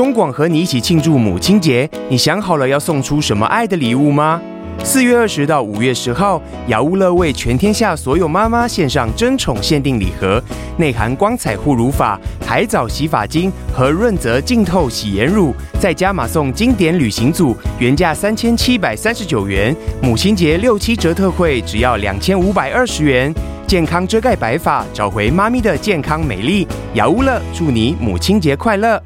[0.00, 4.40] 中广和你一起庆祝母亲节，你想好了要送出什么爱的礼物吗？
[4.82, 10.42] 四月二十到五月十号，雅乌乐为全天下所有妈妈献上争宠限定礼盒，
[10.78, 23.30] 内含光彩护乳法、海藻洗发精和润泽净透洗颜乳，再加码送经典旅行组，原价三千七百三十九元，母亲节六七折特惠只要两千五百二十元。
[23.66, 26.66] 健康遮盖白发，找回妈咪的健康美丽。
[26.94, 28.98] 雅乌乐祝你母亲节快乐！